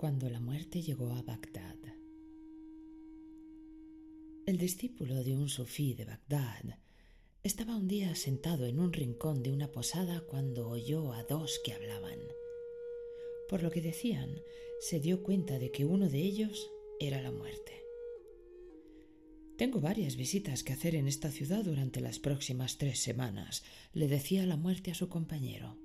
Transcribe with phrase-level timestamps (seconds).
[0.00, 1.76] cuando la muerte llegó a Bagdad.
[4.46, 6.78] El discípulo de un sufí de Bagdad
[7.42, 11.74] estaba un día sentado en un rincón de una posada cuando oyó a dos que
[11.74, 12.18] hablaban.
[13.50, 14.40] Por lo que decían,
[14.80, 17.84] se dio cuenta de que uno de ellos era la muerte.
[19.58, 24.46] Tengo varias visitas que hacer en esta ciudad durante las próximas tres semanas, le decía
[24.46, 25.76] la muerte a su compañero.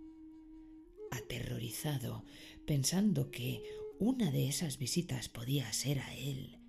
[1.11, 2.23] Aterrorizado,
[2.65, 3.61] pensando que
[3.99, 6.59] una de esas visitas podía ser a él.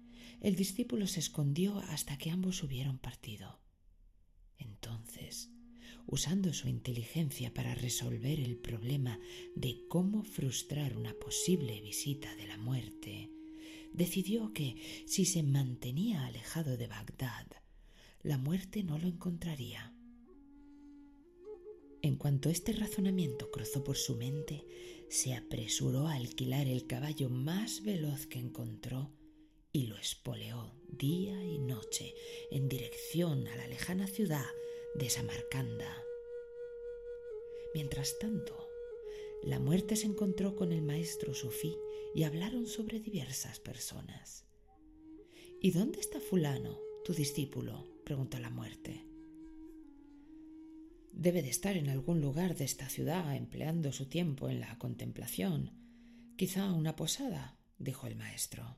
[0.40, 3.60] El discípulo se escondió hasta que ambos hubieron partido.
[4.58, 5.50] Entonces,
[6.06, 9.18] usando su inteligencia para resolver el problema
[9.54, 13.30] de cómo frustrar una posible visita de la muerte,
[13.92, 17.46] decidió que si se mantenía alejado de Bagdad,
[18.22, 19.92] la muerte no lo encontraría.
[22.02, 24.64] En cuanto este razonamiento cruzó por su mente,
[25.08, 29.12] se apresuró a alquilar el caballo más veloz que encontró
[29.72, 32.14] y lo espoleó día y noche
[32.50, 34.46] en dirección a la lejana ciudad
[34.94, 36.02] de Samarcanda.
[37.74, 38.68] Mientras tanto,
[39.42, 41.76] la muerte se encontró con el maestro sufí
[42.14, 44.46] y hablaron sobre diversas personas.
[45.60, 47.86] ¿Y dónde está fulano, tu discípulo?
[48.04, 49.04] preguntó la muerte.
[51.16, 55.72] Debe de estar en algún lugar de esta ciudad empleando su tiempo en la contemplación.
[56.36, 58.76] Quizá una posada, dijo el maestro.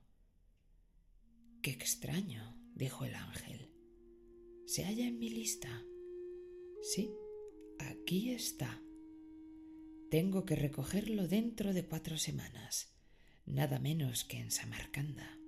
[1.63, 3.73] Qué extraño, dijo el ángel.
[4.67, 5.83] ¿Se halla en mi lista?
[6.81, 7.11] Sí,
[7.81, 8.81] aquí está.
[10.09, 12.95] Tengo que recogerlo dentro de cuatro semanas,
[13.47, 15.41] nada menos que en Samarcanda.